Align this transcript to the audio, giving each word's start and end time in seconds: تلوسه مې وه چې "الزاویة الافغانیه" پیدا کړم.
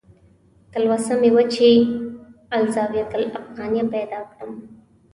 تلوسه 0.71 1.13
مې 1.21 1.29
وه 1.35 1.43
چې 1.53 1.67
"الزاویة 2.57 3.05
الافغانیه" 3.19 3.85
پیدا 3.93 4.19
کړم. 4.31 4.51